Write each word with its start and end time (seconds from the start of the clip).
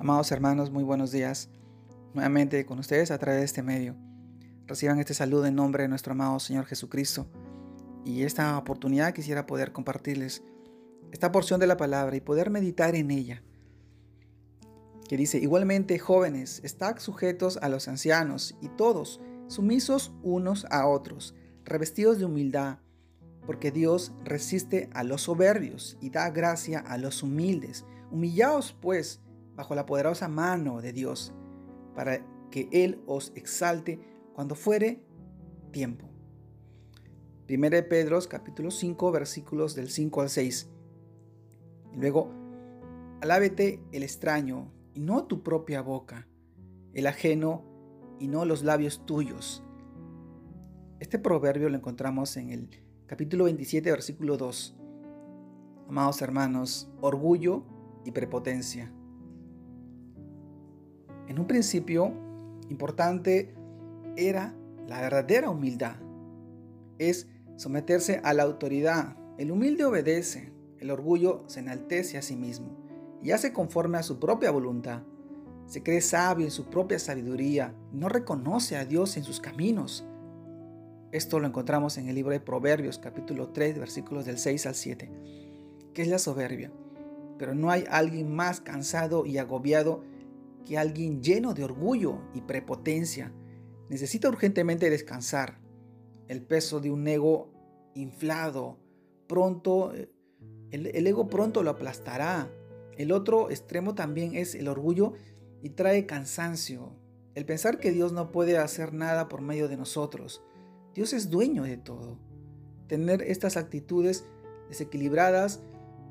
Amados 0.00 0.32
hermanos, 0.32 0.70
muy 0.70 0.82
buenos 0.82 1.12
días. 1.12 1.50
Nuevamente 2.14 2.64
con 2.64 2.78
ustedes 2.78 3.10
a 3.10 3.18
través 3.18 3.40
de 3.40 3.44
este 3.44 3.62
medio. 3.62 3.96
Reciban 4.66 4.98
este 4.98 5.12
saludo 5.12 5.44
en 5.44 5.54
nombre 5.54 5.82
de 5.82 5.90
nuestro 5.90 6.12
amado 6.12 6.40
Señor 6.40 6.64
Jesucristo. 6.64 7.26
Y 8.06 8.22
esta 8.22 8.56
oportunidad 8.56 9.12
quisiera 9.12 9.46
poder 9.46 9.72
compartirles 9.72 10.42
esta 11.12 11.30
porción 11.30 11.60
de 11.60 11.66
la 11.66 11.76
palabra 11.76 12.16
y 12.16 12.22
poder 12.22 12.48
meditar 12.48 12.94
en 12.94 13.10
ella. 13.10 13.42
Que 15.06 15.18
dice, 15.18 15.36
igualmente 15.36 15.98
jóvenes, 15.98 16.62
estad 16.64 16.98
sujetos 16.98 17.58
a 17.58 17.68
los 17.68 17.86
ancianos 17.86 18.56
y 18.62 18.70
todos, 18.70 19.20
sumisos 19.48 20.14
unos 20.22 20.64
a 20.70 20.86
otros, 20.86 21.34
revestidos 21.66 22.18
de 22.18 22.24
humildad, 22.24 22.78
porque 23.44 23.70
Dios 23.70 24.14
resiste 24.24 24.88
a 24.94 25.04
los 25.04 25.20
soberbios 25.20 25.98
y 26.00 26.08
da 26.08 26.30
gracia 26.30 26.78
a 26.78 26.96
los 26.96 27.22
humildes. 27.22 27.84
Humillaos 28.10 28.74
pues 28.80 29.20
bajo 29.60 29.74
la 29.74 29.84
poderosa 29.84 30.26
mano 30.26 30.80
de 30.80 30.94
Dios, 30.94 31.34
para 31.94 32.24
que 32.50 32.70
Él 32.72 33.02
os 33.06 33.30
exalte 33.34 34.00
cuando 34.32 34.54
fuere 34.54 35.02
tiempo. 35.70 36.08
1 37.46 37.68
Pedro 37.90 38.18
capítulo 38.26 38.70
5 38.70 39.12
versículos 39.12 39.74
del 39.74 39.90
5 39.90 40.22
al 40.22 40.30
6. 40.30 40.70
Y 41.92 41.96
luego, 41.98 42.30
alábete 43.20 43.82
el 43.92 44.02
extraño 44.02 44.72
y 44.94 45.00
no 45.00 45.24
tu 45.24 45.42
propia 45.42 45.82
boca, 45.82 46.26
el 46.94 47.06
ajeno 47.06 47.62
y 48.18 48.28
no 48.28 48.46
los 48.46 48.62
labios 48.62 49.04
tuyos. 49.04 49.62
Este 51.00 51.18
proverbio 51.18 51.68
lo 51.68 51.76
encontramos 51.76 52.34
en 52.38 52.48
el 52.48 52.70
capítulo 53.06 53.44
27 53.44 53.90
versículo 53.90 54.38
2. 54.38 54.78
Amados 55.86 56.22
hermanos, 56.22 56.90
orgullo 57.02 57.62
y 58.06 58.12
prepotencia. 58.12 58.90
En 61.30 61.38
un 61.38 61.46
principio, 61.46 62.12
importante 62.70 63.54
era 64.16 64.52
la 64.88 65.00
verdadera 65.00 65.48
humildad. 65.48 65.94
Es 66.98 67.28
someterse 67.54 68.20
a 68.24 68.34
la 68.34 68.42
autoridad. 68.42 69.16
El 69.38 69.52
humilde 69.52 69.84
obedece, 69.84 70.52
el 70.80 70.90
orgullo 70.90 71.44
se 71.46 71.60
enaltece 71.60 72.18
a 72.18 72.22
sí 72.22 72.34
mismo 72.34 72.76
y 73.22 73.30
hace 73.30 73.52
conforme 73.52 73.96
a 73.96 74.02
su 74.02 74.18
propia 74.18 74.50
voluntad. 74.50 75.02
Se 75.66 75.84
cree 75.84 76.00
sabio 76.00 76.46
en 76.46 76.50
su 76.50 76.64
propia 76.64 76.98
sabiduría 76.98 77.76
no 77.92 78.08
reconoce 78.08 78.76
a 78.76 78.84
Dios 78.84 79.16
en 79.16 79.22
sus 79.22 79.38
caminos. 79.38 80.04
Esto 81.12 81.38
lo 81.38 81.46
encontramos 81.46 81.96
en 81.96 82.08
el 82.08 82.16
libro 82.16 82.32
de 82.32 82.40
Proverbios 82.40 82.98
capítulo 82.98 83.50
3 83.50 83.78
versículos 83.78 84.24
del 84.24 84.38
6 84.38 84.66
al 84.66 84.74
7. 84.74 85.08
¿Qué 85.94 86.02
es 86.02 86.08
la 86.08 86.18
soberbia? 86.18 86.72
Pero 87.38 87.54
no 87.54 87.70
hay 87.70 87.84
alguien 87.88 88.34
más 88.34 88.60
cansado 88.60 89.26
y 89.26 89.38
agobiado 89.38 90.02
que 90.64 90.78
alguien 90.78 91.22
lleno 91.22 91.54
de 91.54 91.64
orgullo 91.64 92.20
y 92.34 92.42
prepotencia 92.42 93.32
necesita 93.88 94.28
urgentemente 94.28 94.90
descansar. 94.90 95.60
El 96.28 96.42
peso 96.42 96.80
de 96.80 96.90
un 96.90 97.06
ego 97.08 97.52
inflado, 97.94 98.78
pronto, 99.26 99.92
eh, 99.94 100.10
el, 100.70 100.86
el 100.86 101.06
ego 101.06 101.28
pronto 101.28 101.62
lo 101.62 101.70
aplastará. 101.70 102.50
El 102.96 103.12
otro 103.12 103.50
extremo 103.50 103.94
también 103.94 104.34
es 104.34 104.54
el 104.54 104.68
orgullo 104.68 105.14
y 105.62 105.70
trae 105.70 106.06
cansancio. 106.06 106.92
El 107.34 107.46
pensar 107.46 107.78
que 107.78 107.92
Dios 107.92 108.12
no 108.12 108.32
puede 108.32 108.58
hacer 108.58 108.92
nada 108.92 109.28
por 109.28 109.40
medio 109.40 109.68
de 109.68 109.76
nosotros. 109.76 110.42
Dios 110.94 111.12
es 111.12 111.30
dueño 111.30 111.62
de 111.62 111.76
todo. 111.76 112.18
Tener 112.86 113.22
estas 113.22 113.56
actitudes 113.56 114.24
desequilibradas 114.68 115.60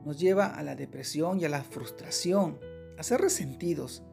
nos 0.05 0.19
lleva 0.19 0.45
a 0.45 0.63
la 0.63 0.75
depresión 0.75 1.39
y 1.39 1.45
a 1.45 1.49
la 1.49 1.63
frustración, 1.63 2.59
a 2.97 3.03
ser 3.03 3.21
resentidos, 3.21 4.03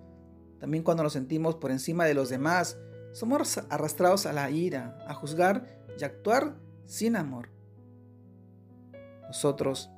también 0.58 0.82
cuando 0.82 1.02
nos 1.02 1.12
sentimos 1.12 1.56
por 1.56 1.70
encima 1.70 2.04
de 2.04 2.14
los 2.14 2.28
demás, 2.28 2.78
somos 3.12 3.58
arrastrados 3.70 4.26
a 4.26 4.32
la 4.32 4.50
ira, 4.50 4.98
a 5.06 5.14
juzgar 5.14 5.66
y 5.98 6.04
actuar 6.04 6.56
sin 6.86 7.16
amor. 7.16 7.50
Nosotros 9.22 9.90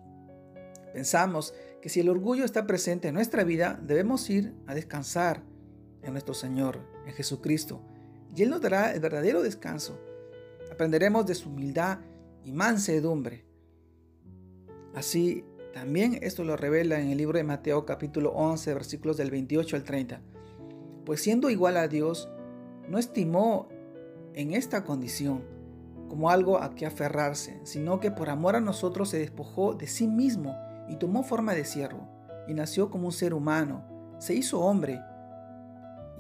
pensamos 0.93 1.55
que 1.83 1.89
si 1.89 2.01
el 2.01 2.09
orgullo 2.09 2.45
está 2.45 2.67
presente 2.67 3.09
en 3.09 3.15
nuestra 3.15 3.45
vida, 3.45 3.79
debemos 3.83 4.29
ir 4.31 4.55
a 4.67 4.75
descansar 4.75 5.43
en 6.03 6.13
nuestro 6.13 6.35
Señor, 6.35 6.81
en 7.07 7.13
Jesucristo, 7.13 7.83
y 8.35 8.43
Él 8.43 8.51
nos 8.51 8.61
dará 8.61 8.93
el 8.93 9.01
verdadero 9.01 9.43
descanso. 9.43 9.99
Aprenderemos 10.73 11.27
de 11.27 11.35
su 11.35 11.49
humildad 11.49 11.99
y 12.45 12.53
mansedumbre. 12.53 13.45
Así, 14.95 15.45
también 15.73 16.19
esto 16.23 16.45
lo 16.45 16.57
revela 16.57 17.01
en 17.01 17.11
el 17.11 17.19
libro 17.19 17.39
de 17.39 17.45
Mateo 17.45 17.85
capítulo 17.85 18.31
11, 18.33 18.75
versículos 18.75 19.17
del 19.17 19.31
28 19.31 19.77
al 19.77 19.85
30 19.85 20.23
pues 21.09 21.23
siendo 21.23 21.49
igual 21.49 21.79
a 21.79 21.89
Dios, 21.89 22.29
no 22.87 22.99
estimó 22.99 23.71
en 24.35 24.53
esta 24.53 24.85
condición 24.85 25.43
como 26.07 26.29
algo 26.29 26.63
a 26.63 26.75
que 26.75 26.85
aferrarse, 26.85 27.59
sino 27.65 27.99
que 27.99 28.11
por 28.11 28.29
amor 28.29 28.57
a 28.57 28.61
nosotros 28.61 29.09
se 29.09 29.19
despojó 29.19 29.73
de 29.73 29.87
sí 29.87 30.07
mismo 30.07 30.55
y 30.87 30.97
tomó 30.97 31.23
forma 31.23 31.55
de 31.55 31.65
siervo, 31.65 32.07
y 32.47 32.53
nació 32.53 32.91
como 32.91 33.07
un 33.07 33.13
ser 33.13 33.33
humano, 33.33 33.87
se 34.19 34.35
hizo 34.35 34.61
hombre 34.61 35.01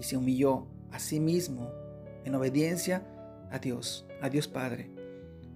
y 0.01 0.05
se 0.05 0.17
humilló 0.17 0.69
a 0.91 0.99
sí 0.99 1.21
mismo 1.21 1.71
en 2.25 2.35
obediencia 2.35 3.07
a 3.51 3.59
Dios, 3.59 4.07
a 4.23 4.31
Dios 4.31 4.49
Padre. 4.49 4.91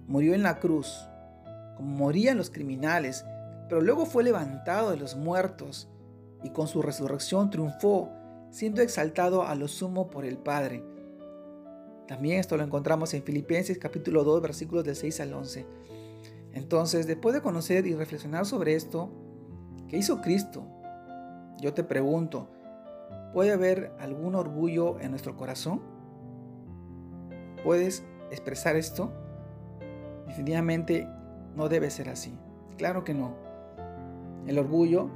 Murió 0.05 0.35
en 0.35 0.43
la 0.43 0.59
cruz, 0.59 1.09
como 1.75 1.89
morían 1.89 2.37
los 2.37 2.51
criminales, 2.51 3.25
pero 3.67 3.81
luego 3.81 4.05
fue 4.05 4.23
levantado 4.23 4.91
de 4.91 4.97
los 4.97 5.15
muertos 5.15 5.89
y 6.43 6.51
con 6.51 6.67
su 6.67 6.83
resurrección 6.83 7.49
triunfó 7.49 8.11
siendo 8.53 8.83
exaltado 8.83 9.47
a 9.47 9.55
lo 9.55 9.67
sumo 9.67 10.11
por 10.11 10.25
el 10.25 10.37
Padre. 10.37 10.83
También 12.07 12.39
esto 12.39 12.55
lo 12.55 12.63
encontramos 12.63 13.11
en 13.15 13.23
Filipenses 13.23 13.79
capítulo 13.79 14.23
2 14.23 14.43
versículos 14.43 14.83
del 14.83 14.95
6 14.95 15.21
al 15.21 15.33
11. 15.33 15.65
Entonces, 16.53 17.07
después 17.07 17.33
de 17.33 17.41
conocer 17.41 17.87
y 17.87 17.95
reflexionar 17.95 18.45
sobre 18.45 18.75
esto, 18.75 19.09
¿qué 19.87 19.97
hizo 19.97 20.21
Cristo? 20.21 20.67
Yo 21.61 21.73
te 21.73 21.83
pregunto, 21.83 22.47
¿puede 23.33 23.51
haber 23.53 23.91
algún 23.99 24.35
orgullo 24.35 24.99
en 24.99 25.09
nuestro 25.09 25.35
corazón? 25.35 25.81
¿Puedes 27.63 28.03
expresar 28.29 28.75
esto? 28.75 29.11
Definitivamente 30.27 31.07
no 31.55 31.69
debe 31.69 31.89
ser 31.89 32.07
así. 32.07 32.37
Claro 32.77 33.03
que 33.03 33.15
no. 33.15 33.33
El 34.45 34.59
orgullo 34.59 35.09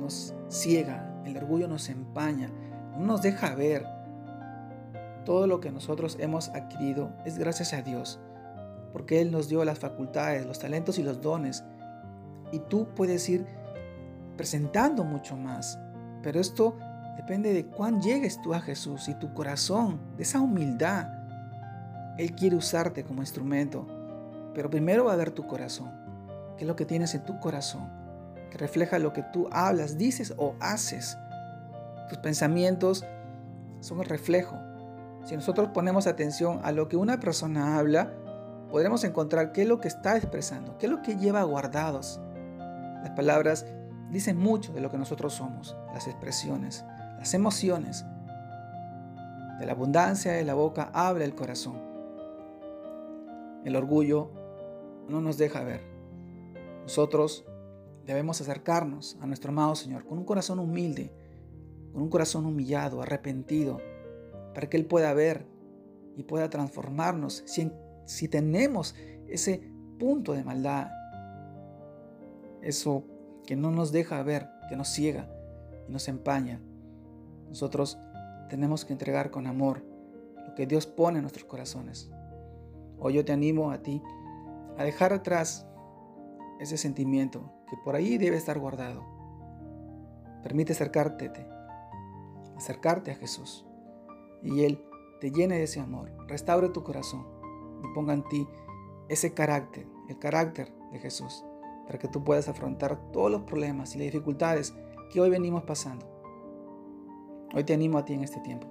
nos 0.00 0.34
ciega, 0.48 1.13
el 1.26 1.36
orgullo 1.36 1.68
nos 1.68 1.88
empaña, 1.88 2.50
no 2.92 3.06
nos 3.06 3.22
deja 3.22 3.54
ver. 3.54 3.86
Todo 5.24 5.46
lo 5.46 5.60
que 5.60 5.70
nosotros 5.70 6.16
hemos 6.20 6.50
adquirido 6.50 7.10
es 7.24 7.38
gracias 7.38 7.72
a 7.72 7.82
Dios, 7.82 8.20
porque 8.92 9.20
Él 9.20 9.30
nos 9.30 9.48
dio 9.48 9.64
las 9.64 9.78
facultades, 9.78 10.46
los 10.46 10.58
talentos 10.58 10.98
y 10.98 11.02
los 11.02 11.20
dones. 11.20 11.64
Y 12.52 12.58
tú 12.58 12.88
puedes 12.94 13.28
ir 13.28 13.46
presentando 14.36 15.04
mucho 15.04 15.36
más. 15.36 15.78
Pero 16.22 16.40
esto 16.40 16.76
depende 17.16 17.52
de 17.52 17.66
cuán 17.66 18.00
llegues 18.00 18.40
tú 18.42 18.54
a 18.54 18.60
Jesús 18.60 19.08
y 19.08 19.14
tu 19.14 19.32
corazón, 19.34 19.98
de 20.16 20.22
esa 20.22 20.40
humildad. 20.40 21.08
Él 22.18 22.32
quiere 22.34 22.56
usarte 22.56 23.04
como 23.04 23.22
instrumento, 23.22 23.86
pero 24.54 24.70
primero 24.70 25.04
va 25.04 25.14
a 25.14 25.16
ver 25.16 25.30
tu 25.30 25.46
corazón. 25.46 25.90
¿Qué 26.56 26.64
es 26.64 26.68
lo 26.68 26.76
que 26.76 26.84
tienes 26.84 27.14
en 27.14 27.24
tu 27.24 27.38
corazón? 27.40 28.03
Refleja 28.58 28.98
lo 28.98 29.12
que 29.12 29.22
tú 29.22 29.48
hablas, 29.50 29.98
dices 29.98 30.34
o 30.36 30.54
haces. 30.60 31.18
Tus 32.08 32.18
pensamientos 32.18 33.04
son 33.80 34.00
el 34.00 34.06
reflejo. 34.06 34.56
Si 35.24 35.34
nosotros 35.34 35.68
ponemos 35.72 36.06
atención 36.06 36.60
a 36.64 36.72
lo 36.72 36.88
que 36.88 36.96
una 36.96 37.18
persona 37.18 37.78
habla, 37.78 38.12
podremos 38.70 39.04
encontrar 39.04 39.52
qué 39.52 39.62
es 39.62 39.68
lo 39.68 39.80
que 39.80 39.88
está 39.88 40.16
expresando, 40.16 40.76
qué 40.78 40.86
es 40.86 40.92
lo 40.92 41.02
que 41.02 41.16
lleva 41.16 41.42
guardados. 41.42 42.20
Las 43.02 43.10
palabras 43.10 43.66
dicen 44.10 44.36
mucho 44.36 44.72
de 44.72 44.80
lo 44.80 44.90
que 44.90 44.98
nosotros 44.98 45.34
somos, 45.34 45.76
las 45.92 46.06
expresiones, 46.06 46.84
las 47.18 47.34
emociones. 47.34 48.04
De 49.58 49.66
la 49.66 49.72
abundancia 49.72 50.32
de 50.32 50.44
la 50.44 50.54
boca 50.54 50.90
habla 50.92 51.24
el 51.24 51.34
corazón. 51.34 51.80
El 53.64 53.76
orgullo 53.76 54.30
no 55.08 55.20
nos 55.20 55.38
deja 55.38 55.62
ver. 55.62 55.80
Nosotros 56.82 57.46
debemos 58.04 58.40
acercarnos 58.40 59.16
a 59.20 59.26
nuestro 59.26 59.50
amado 59.50 59.74
Señor 59.74 60.04
con 60.04 60.18
un 60.18 60.24
corazón 60.24 60.58
humilde, 60.58 61.12
con 61.92 62.02
un 62.02 62.08
corazón 62.08 62.46
humillado, 62.46 63.02
arrepentido, 63.02 63.78
para 64.54 64.68
que 64.68 64.76
Él 64.76 64.86
pueda 64.86 65.12
ver 65.14 65.46
y 66.16 66.22
pueda 66.24 66.50
transformarnos 66.50 67.42
si, 67.46 67.70
si 68.04 68.28
tenemos 68.28 68.94
ese 69.28 69.70
punto 69.98 70.32
de 70.32 70.44
maldad, 70.44 70.88
eso 72.62 73.04
que 73.46 73.56
no 73.56 73.70
nos 73.70 73.92
deja 73.92 74.22
ver, 74.22 74.48
que 74.68 74.76
nos 74.76 74.88
ciega 74.88 75.28
y 75.88 75.92
nos 75.92 76.08
empaña. 76.08 76.60
Nosotros 77.48 77.98
tenemos 78.48 78.84
que 78.84 78.92
entregar 78.92 79.30
con 79.30 79.46
amor 79.46 79.84
lo 80.46 80.54
que 80.54 80.66
Dios 80.66 80.86
pone 80.86 81.18
en 81.18 81.22
nuestros 81.22 81.44
corazones. 81.44 82.10
Hoy 82.98 83.14
yo 83.14 83.24
te 83.24 83.32
animo 83.32 83.70
a 83.70 83.82
ti 83.82 84.02
a 84.78 84.84
dejar 84.84 85.12
atrás 85.12 85.66
ese 86.60 86.76
sentimiento 86.76 87.52
que 87.68 87.76
por 87.84 87.94
ahí 87.96 88.18
debe 88.18 88.36
estar 88.36 88.58
guardado. 88.58 89.04
Permite 90.42 90.72
acercarte 90.72 91.30
acercarte 92.56 93.10
a 93.10 93.16
Jesús 93.16 93.66
y 94.42 94.64
Él 94.64 94.82
te 95.20 95.30
llene 95.30 95.56
de 95.56 95.64
ese 95.64 95.80
amor, 95.80 96.12
restaure 96.28 96.68
tu 96.68 96.82
corazón 96.82 97.26
y 97.82 97.94
ponga 97.94 98.14
en 98.14 98.24
ti 98.28 98.46
ese 99.08 99.34
carácter, 99.34 99.86
el 100.08 100.18
carácter 100.18 100.72
de 100.92 100.98
Jesús, 100.98 101.44
para 101.86 101.98
que 101.98 102.08
tú 102.08 102.24
puedas 102.24 102.48
afrontar 102.48 103.10
todos 103.12 103.30
los 103.30 103.42
problemas 103.42 103.94
y 103.94 103.98
las 103.98 104.06
dificultades 104.06 104.74
que 105.12 105.20
hoy 105.20 105.30
venimos 105.30 105.64
pasando. 105.64 106.06
Hoy 107.54 107.64
te 107.64 107.74
animo 107.74 107.98
a 107.98 108.04
ti 108.04 108.14
en 108.14 108.24
este 108.24 108.40
tiempo. 108.40 108.66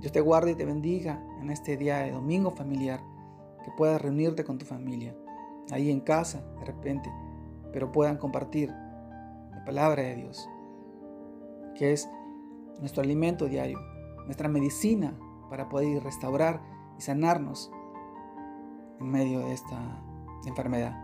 Dios 0.00 0.12
te 0.12 0.20
guarde 0.20 0.52
y 0.52 0.54
te 0.54 0.64
bendiga 0.64 1.22
en 1.40 1.50
este 1.50 1.76
día 1.76 1.98
de 1.98 2.12
domingo 2.12 2.50
familiar, 2.50 3.00
que 3.64 3.70
puedas 3.76 4.00
reunirte 4.00 4.44
con 4.44 4.58
tu 4.58 4.66
familia, 4.66 5.16
ahí 5.70 5.90
en 5.90 6.00
casa 6.00 6.44
de 6.58 6.64
repente, 6.64 7.10
pero 7.72 7.92
puedan 7.92 8.16
compartir 8.16 8.70
la 8.70 9.62
palabra 9.64 10.02
de 10.02 10.16
Dios, 10.16 10.48
que 11.74 11.92
es 11.92 12.08
nuestro 12.80 13.02
alimento 13.02 13.46
diario, 13.46 13.78
nuestra 14.24 14.48
medicina 14.48 15.18
para 15.50 15.68
poder 15.68 16.02
restaurar 16.02 16.60
y 16.98 17.02
sanarnos 17.02 17.70
en 19.00 19.10
medio 19.10 19.40
de 19.40 19.52
esta 19.52 20.02
enfermedad. 20.46 20.96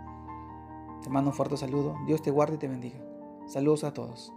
Te 1.03 1.11
mando 1.11 1.31
un 1.31 1.37
fuerte 1.37 1.57
saludo. 1.57 1.97
Dios 2.07 2.23
te 2.23 2.31
guarde 2.31 2.57
y 2.57 2.59
te 2.59 2.69
bendiga. 2.69 2.99
Saludos 3.47 3.85
a 3.85 3.95
todos. 3.95 4.33